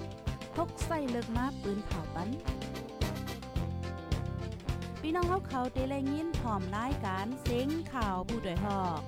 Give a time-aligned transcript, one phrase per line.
[0.00, 0.02] ก
[0.54, 2.28] พกใส่เลิกมาปืนเผาปัน
[5.00, 9.02] พี่น้องเขาเขาเตะแลยินพร้อมรายการเซ็งข่าวผู้ด้วยหอก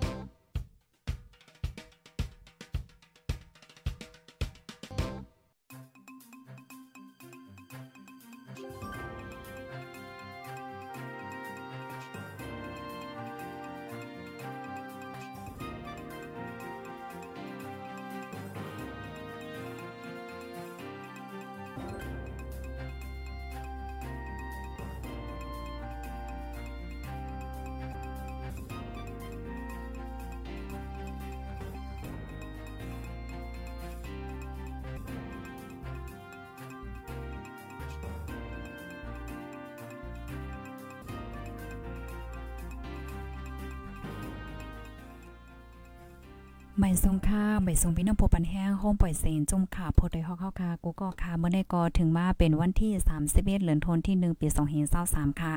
[46.81, 54.47] ใบทรงค่าใบทรงพี่น้องโพปันแห้งโฮมปล่อยเสียงจุ่มขาโพดได้ฮอกเข้าคากูก็คาเมื่อได้ก็ถึงมาเป็นวันที่31เดือนธันวาคมที่1ปี
[54.95, 55.55] 2523ค่ะ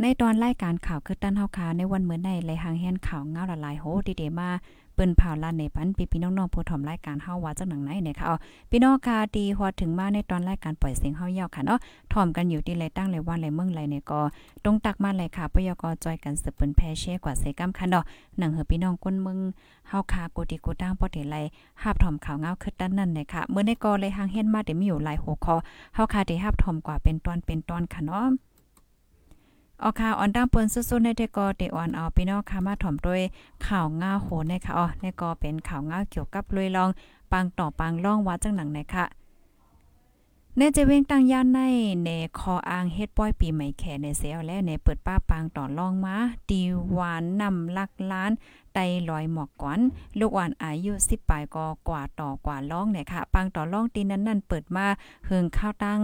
[0.00, 4.50] ในตอนรายการข่าวคือตั้นเฮาคาในวันเมื่อในไหลหางแห่นข่าวเงาละลายโหดีเดมา
[4.98, 8.36] เปิ้นเผาลานในปันพี่พี่น้องๆผู้ถอมรายการเฮาว่าจังหนังไหนเนี่ยค่ะอ๋อ
[8.70, 11.78] พี่น้องค่ะดีฮอดถึงมาในตอนรายการปล่อยเสียงเฮายาวค่ะเนาะ
[12.12, 14.20] ถอมกันอยู่ที่ไรตั้งไรวันไรเมืองไรเนี่ยก็
[14.64, 18.04] ตรงตักมาเลยค่ะปยกจอยกันสืบเปิ้นแพเช่กว่าเสกำคันเนาะ
[18.38, 19.38] หนังเฮอพี่น้องก้นเมึง
[19.88, 21.36] เฮาค่ะกูดีกูตั้งปอเดไล
[21.82, 25.54] หาบถอมข่าวเงาคือด้านนั้นเนี่ยค่ะเมื่อในก็เลยหางเฮ็ดมาได้มีอยู่หลายหัวข้อ
[25.94, 28.26] เฮาค่ะได้หาบถอมกว่าเป็นตอนเป็นตอนค่ะเนาะ
[29.82, 33.22] ออค่ะออนตั้งปนสุดๆในเดกอเตออนเอาพี่น้องค่ะมาถ่อมด้วย
[33.66, 36.90] ข่าวง่าโหนนะคะอ๋อในกอเป็นข่าวง่าเกี่ยวกับลุยลอง
[37.32, 39.04] ปังต่อปังล่องวัดจังหนังนะคะ
[40.60, 41.60] ในจะเว้งตั้งย่านใน
[42.04, 46.16] ในคออ่างเฮ็ดป้อยปีใหม่แขในเสียวและในเปิดป้าปางต่อล่องมา
[46.50, 48.32] ดีหวานนำลักล้าน
[48.74, 49.80] ไตลอยหมอกกวน
[50.18, 54.86] ลูกอ่อนอายุ10ปลายก็กว่าต่อกว่าล่องเนี่ยค่ะปังต่อล่องตีนั้นนั่นเปิดมา
[55.26, 56.00] เฮืองข้าวตั้ง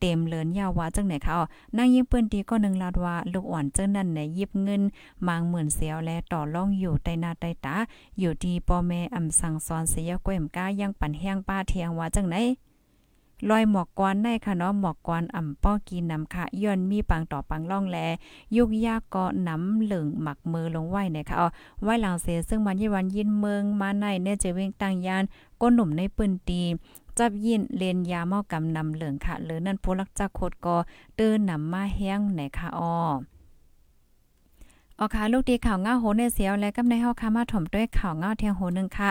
[0.00, 1.36] เต็มเลินยาวว่าจังไหนค่ะ
[1.76, 4.82] นางยิงเปิ้นตีก็นึงลาดว่าลูกอ่อนเจ้านั่นในยิบเงิน
[5.26, 7.76] มางหมื่นเสียวและต่อล่องอยู่ใต้นาใต้ตา
[8.18, 12.36] อยู่ที่พ่อแม่อำสั่งสอนเสียก้มก้ายังปั่นแห้งป้าเทียงว่าจังไหน
[13.48, 17.98] ลอยหมอกกวนในค่ะเนาะหมอกกวนอ่ำป้อกีนนำค่ะย้อนมีปังต่อปังล่องแล
[18.56, 21.48] ยุกยากก็น้ำเหลืองหมักมือลงไว้นะคะอ๋อ
[21.82, 25.24] ไว้หลังเสซึ่งมันยี่วันยินเมืองมาในเนี่ยจะเว้งตั้งยาน
[25.60, 26.62] ก้นหนุ่มในปืนตี
[27.18, 30.76] จับยินเลนยาเมากำนำเหลืองค่ะหรือนั่นผู้ลักจักโคดก็
[31.16, 32.94] เตื้อนำมาแห้งไหนค่ะอ้อ
[34.98, 39.10] ออค่ะลูกดีข่าวง้าโหในเสียวและกำในเฮาค่ะมาถมด้วยข่าวง้าเทียงโหนึงค่ะ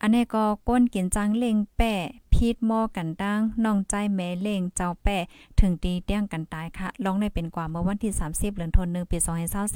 [0.00, 1.94] อันนี้ก็ก้นกินจังเล็งแป้
[2.32, 5.18] พีดหม้อกันตั้งน้องใจแม่เล่งเจ้าแป้
[5.60, 9.18] ถึงตีเตี้ยงกันตายค่ะลองได้เป็นกว่าเมื่อวันที่ 30เดือนธันวาคมปี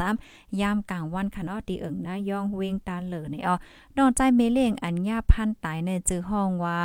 [0.01, 3.55] 2023ยามกลางวันค่ะเนาะตีเอิงนะย่องเวงตาเหลอในอ๋อ
[3.97, 6.79] น้องใจแม่เล่งอันยาพันตายในจื้อห้องว่า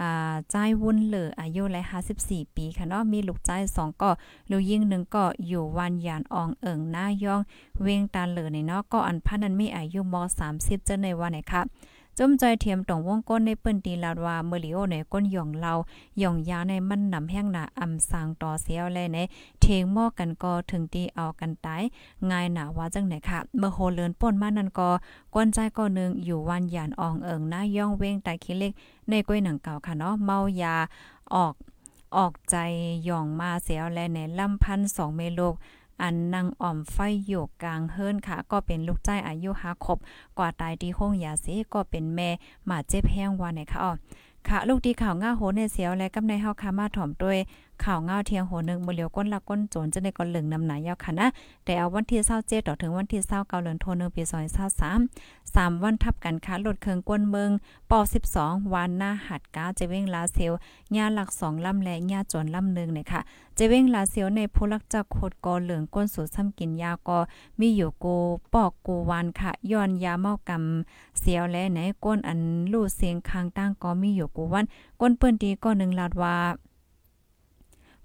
[0.00, 1.82] อ่าใจวุ่นเหลืออายุและ
[2.18, 4.10] 54ปีค่ะเนาะมีลูกใจ2ก็
[4.50, 7.40] ลูกยิ่งหนึ่งก็อยู่วันยานอองเอิงหน้าย่อง
[7.82, 10.14] เวงตาเหลือในเนาะก็อันพันนั้นมีอายุม
[10.50, 11.62] 30เจาในวันไหนค่ะ
[12.18, 15.72] จุ่มใจเทียมตรงวงก้นในเปิ้นตีลาดว่าเมลิโอในก้นหย่องเรา
[16.18, 19.18] หย่องยาในมันนำแห้งหนาอำสางต่อเสียวแลใน
[19.60, 21.82] เทงหม้อกันก็ถึงตีเอากันตาย
[22.30, 24.88] ง่ายหนาว่าจังไหนค่ะเมื่อโหเลินป่นมานั่นก็
[25.34, 28.72] ก้นใจก็นึงอยู่วันหยานอองเอิงหน้าย่องเว้งไตคิเล็ก
[29.08, 30.76] ในก้อยหนังเก่าค่ะเนาะเมายา
[31.34, 31.54] ออก
[32.16, 32.56] ออกใจ
[33.04, 35.54] หย่องมาเสียวแลในลำพันสองเมโลก
[36.02, 39.98] อันนางอ่อมไฟอยู่กลางเฮิรนค่ะ ก็เป็นลูกใจอายุหาครบ
[40.38, 42.30] กว่าตายที่ห้องยาเสก็เป็นแม่
[42.68, 43.92] มาเจ็บแห้งวันไหนค่ะอ๋อ
[44.48, 47.38] ค่ะ ลูกดีข่าวง่าโหในเสียวและกำในเฮาคามาถ่อมด้วย
[47.84, 51.26] ข่าวเงาเทียงโหนึงบ่เหลียวก้นละก้นโจนจะได้ก่อนเหลืองนำหนายาวค่ะนะ
[51.64, 54.22] แต่เอาวันที่27ต่อถึงวันที่29เดือนธันวาคมปี
[54.88, 57.50] 2023 3วันทับกันค่ะลดเครื่องก้นเมือง
[57.90, 57.98] ปอ
[58.36, 60.52] 12วันหน้าหัดก้าจะเว้งลาเซล
[60.96, 63.20] ญาหลัก2ลำและญาจนลำหนึ่งเนี่ยค่ะ
[63.58, 67.18] จะเว้งลาเซลในผู้ลักจักโคดกอเหลืองก้นสูตรซ้ำกินยาก็
[67.60, 68.06] มีอยู่โก
[68.54, 72.40] ปอกกูวันค่ะย้อนยาเมากำเสียวและในก้นอัน
[72.72, 74.64] ลู่เสียงคางตั้งก็มีอยู่กูวัน
[75.00, 76.36] ก้นเปิ้นดีก็นึงลาดว่า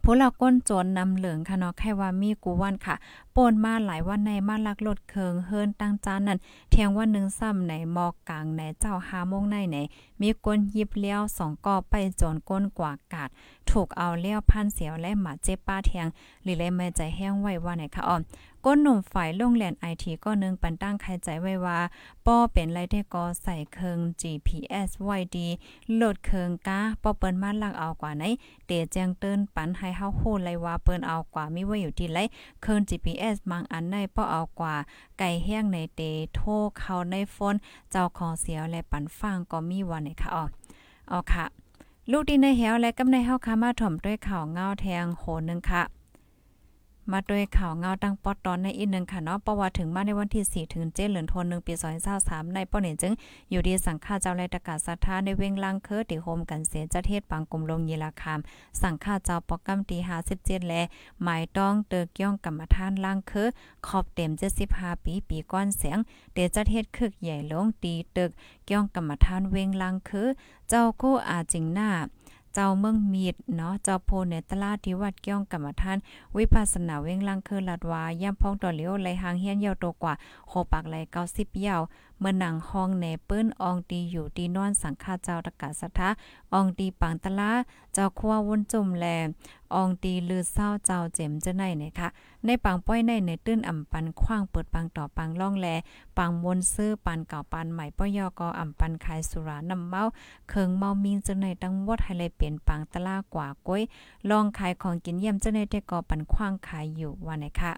[0.10, 2.96] พวกเราก้นโจรนำเหลืองค่ะเนาะแค่ว่ามีกูวันค่ะ
[3.40, 6.40] ป่นมาหลายวันในมาลักลดเคิงเฮินตั้งจานนั่น
[6.70, 9.78] เทียงว่านึงซ้ำในมอกกลางในเจ้าหาโมงในไหน
[10.22, 13.30] มีก้นยิบเลี้ยวสองกอไปโจรก้นกว่ากาด
[13.70, 16.08] ถูกเอาเลี้ยวพันเสียวและหมาเจ็บป้าเทียง
[16.44, 18.22] หรือเลยไม่ใจแห้งไว้ว่าไหนค่ะอ้อม
[18.66, 21.80] ก้นหนุ่มฝ่ายโรงเรียนไอทีก็นึงปันตั้งใครใจไว้ว่า
[22.26, 25.48] ป้อเป็นไรได้ก็ใส่เคิง GPS ไว้ดี
[25.96, 28.24] โหลดเคิงก้าป้อเปิ้นมาลักเอากว่าไหน
[28.68, 32.20] เตแจงเตือนปันให้เฮาโหเลยว่าเปิ้นเอากว่ามีไว้อยู่ที่ไร
[32.64, 34.76] เคิง GPS มังอันในป้อเอากว่า
[35.20, 36.02] ไก่แห้งในเต
[36.34, 36.40] โท
[36.78, 37.56] เข้าในฟน
[37.92, 40.44] เจ้าของเสียวและปันฟังก็มีวันในค่ะอ๋อ
[41.10, 41.46] เอาค่ะ
[42.12, 45.84] ลูกดีในแหวและกำในเฮาค่ะมาถ่อมด้วยข่าวเงาแทงโหนึงค่ะ
[47.12, 51.74] มาด้วยข่าวเงาตั้งปอดตอนในอีกหนึ่งค่ะเนาะประวัติถึงมาในวันที่ 4 ถึง7เดือนธันวาคมปี
[52.14, 53.14] 2023ในป้อเห็นจึง
[53.50, 58.40] อยู่ดีสังฆาเจ้าไรตะกาศรัทธาในเวงลังเคอติโฮมกันเสียจะเทศปังกลมลงยีราคาม
[58.82, 59.98] สังฆาเจ้าปอกกำตี
[60.34, 60.74] 57แล
[61.24, 63.50] หมายต้องเตอกี่ยงกรรมฐานลังเคอ
[63.88, 64.32] ขอบเต็ม
[64.68, 65.98] 75ปีปีก้อนเสียง
[66.34, 68.32] เตจะเทศคึกใหญ่ลงตีตึก
[68.66, 70.28] เกี่ยงกรรมฐานเวงลังเคือ
[70.70, 71.90] เจ้าโคอาจิงหน้า
[72.60, 75.98] เจ้าเมืองมีดเนาะเจ้าโพเนตลาที่วัดเกี้ยงกรรมฐาน
[76.38, 80.14] วิปัสสนาเว้งลังคือลัดวาย่ำพ้องต่อเหลียวไหลหางเฮียนยาวโตกว่า
[80.48, 80.96] โหปากไหล
[81.32, 81.82] 90ยาว
[82.20, 86.10] เมื่อหนังห้องแหนเปิ้นอองตีอยู่ตีนอนสังฆาเจ้าตะกาสะทธา
[86.54, 87.52] อองตีปังตะลา
[87.94, 89.06] เจ้าคัววนจุ่มแล
[89.74, 92.08] อองตีลือเศร้าเจ้าเจ็มจะไหนเนี่ยค่ะ
[92.46, 95.68] ในปังป้อยในในตื้นอ่ำปันคว้างเปิดปังต่อปังล่องแล
[96.18, 100.04] ปังมนซื้อปันเก่าปันใหม่ป้อยอกออ่ำปันขายสุรานำเมา
[100.50, 103.82] เคิงเมามิงจะไหนตั้งวดให้เลยเปลี่ยนปังตะลากว่าก้อย
[104.30, 107.74] ลองขายของกินเยี่ยมจะในแต่กอปันคว้างขายอยู่ว่าไหนค่ะ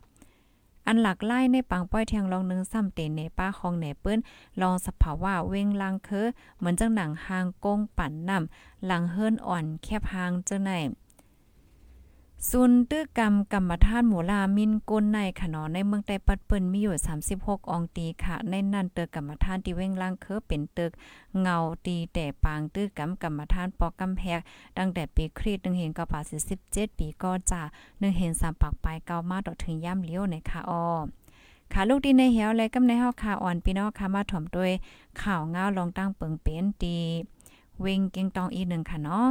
[0.88, 4.19] อันหลักไล่ในปังป้อยเทียงลองนึงซ้ำเตนในป้าของเหนเปิ้น
[4.62, 6.27] ลองสภาวะเว้งลังเคอ
[6.57, 10.71] เหมือนจังหนังหางกงปั่นน้ำหลังเฮิรนอ่อนแคบหางจังไหน
[12.47, 16.95] ซุนตื้อกรรมกรรมท่านหมูลามินก้นในขนอในเมืองใต้ปัดเปิ้นมีอยู่
[17.33, 20.91] 36 องตีค่ะ ในนั้นเตอกรรมท่านที่เว้งล่างเคอเป็นตึก
[21.41, 24.39] เงาตีแต่ปางตื้อกรรมกรรมท่านปอกกำแพก
[24.77, 26.00] ตั้งแต่ปีคริสต์1เห็น9
[26.50, 30.86] 17ปีก็จะ1เห็น3ปากปลายเก้ามาต่อถึงย่ำเลี้ยวในค่ะอ้อ
[31.74, 34.71] ค่ะลูกดีในเหวและกำในเฮาค่ะอ่อนพี่น้องค่ะมาถ่อมด้วย
[35.21, 36.95] ข่าวเงาลองตั้งเปิงเป็นตี
[37.81, 39.27] เวงเก่งตองอีกหนึ่งค่ะเนาะ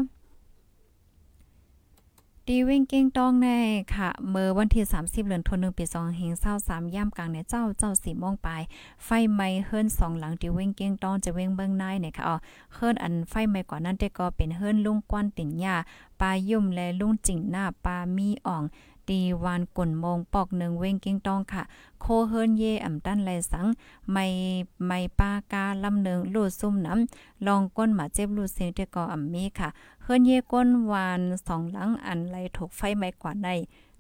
[2.53, 3.49] ดีวิ่งเก้งต้องใน
[3.95, 8.63] ค่ะเมื่อวันที่ 30เดือนธันวาคมปี2เฮง23ย่ำกลางในเจ้าเจ้าสีม่วงปลาย
[9.05, 12.37] ไฟไหม้เฮิรนสองหลังดีวิ่งเก้งต้องจะเว้งเบื้องในเนี่ยค่ะอ๋อ
[12.75, 15.77] เฮิรนอันไฟไหม้ก่อนนั้นแต่ก็เป็นเฮิรนลุงกวนติ่นหญ้า
[16.21, 18.63] ปลายุ่มและลุงจิงหน้าปลามีอ่อง
[19.09, 21.63] ตีวานกุ่นมงปอกหนึ่งเว้งกิ้งตองค่ะ
[22.01, 23.67] โคเฮิรนเยอ่ำตั้นไรสัง
[24.13, 24.27] ไม่
[24.87, 29.69] ไม่ปากาลำหนึ่งลูดซุ่มน้ำลองก้นหมาเจ็บลูดเสียงเตกออ่ำมีค่ะ
[30.03, 33.49] เฮิรนเยก้นวานสองหลังอันไรถูกไฟไหม้กว่าใน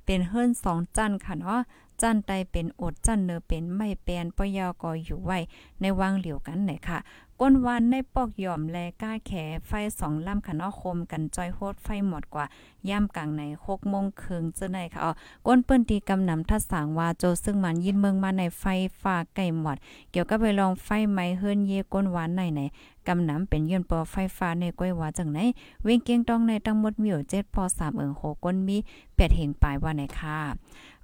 [0.05, 1.60] เป็นเฮิรนสองจันค่ะเนาะ
[2.00, 5.38] จันไตเป็นอดจันเนอเป็นไม่เปนปยอกออยู่ไว้
[5.81, 6.99] ในวางเหลียวกันไหนค่ะ
[7.43, 9.32] ก้นวันในปอกยอมแลก้าแข
[9.67, 9.70] ไฟ
[10.00, 12.46] สองลำขันอคมกันจอยโฮดไฟหมดกว่า
[12.88, 15.12] ย่ำกลางในหกโมงครึ่งเจ้าในค่ะอ๋อ
[15.46, 18.64] ก้นเปิ้นตีกำนำทัดสางวาโจซึ่งมันยินเมืองมาในไฟ
[19.02, 19.76] ฟ้าไก่หมด
[20.11, 22.61] เกี่ยวกับไปลองไฟไม้เฮิรนเยก้นวานในไหน
[23.08, 25.38] กำนำเป็นยืนปอไฟฟ้าในก้อยว่าจังไหน
[25.82, 30.38] เวงเกียงตองในทั้งหมดมีอยู่7ปอ3เอิงโหก้นมี8เหงปลายว่าไหนค่ะ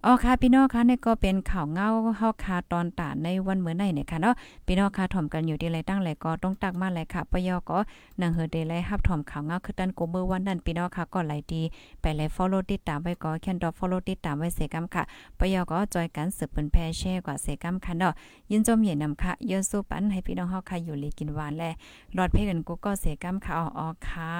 [0.06, 4.34] อ๋อค่ะพี่น้องค่ะนี่ก็เป็นข่าวเงาเฮาคาตอนตาในวันเมื่อนในเนี่ยค่ะเนาะ
[4.66, 7.78] พี่น้องค่ะถ่อมกันอยู่ที่ไรตั้งไรก็ต้องตักมาเลยค่ะปยอก็
[8.20, 11.62] นังเฮเดไลฮับถ่อมข่าวเงาคือตันโกเบอร์วันนั้นพี่น้องค่ะก็ไหลดี
[12.00, 15.02] ไปไล follow ติดตามไว้ก็แคนดอ follow ติดตามไว้เสกำค่ะ
[15.38, 18.12] ปยอก็จอยกันสืบเป็นแพร่แช่กว่าเสกำค่ะเนาะ
[18.50, 21.64] ยินจมเหยียนำค่ะเยอะสู้ปันให้พี่น้องเฮาค่ะอยู่ลีกินหวานแล
[22.16, 24.34] รอดเพกันกูก็เสกำค่ะอ๋อค่ะ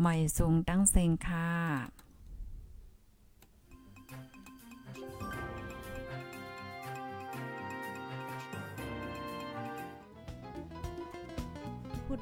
[0.00, 2.11] ใหม่สูงตั้งเซงค่ะ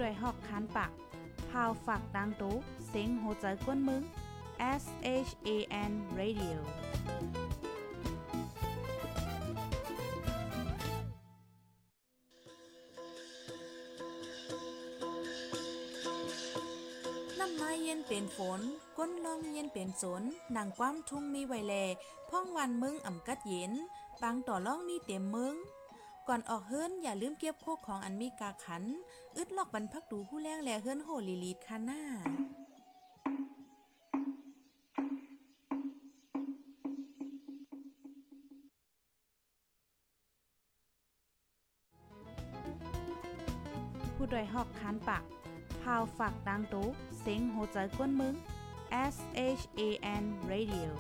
[0.01, 0.93] ผู้ดยหอกคานปาก
[1.51, 2.57] พาวฝากดังตู้
[2.89, 4.03] เซ็งโหใจกวนมึง
[4.83, 4.85] S
[5.27, 5.49] H A
[5.91, 6.59] N Radio
[17.39, 18.61] น้ำมาเย็นเป็นฝน
[18.99, 20.23] ก้นลมเย็นเป็นสน
[20.57, 21.75] นางความทุ่งมีไวแล
[22.29, 23.73] พ่องวันมึงอ่ำกัดเย็น
[24.23, 25.55] ปางต่อล่องมีเต็มมึง
[26.29, 28.83] ก่อนออกเฮิรนอย่าลืมเก็บโคกของอันมีกาขัน
[29.37, 32.03] อึดลอกบรรพักดูผู้แรงแลเฮิรนโหลีลีดคาหน้า
[44.15, 45.25] ผู้ดยหอกคานปาก
[45.83, 46.87] พาวฝากดังตู้
[47.21, 48.35] เซ็งโหใจกวนมึง
[49.15, 49.17] S
[49.61, 49.81] H A
[50.23, 50.91] N Radio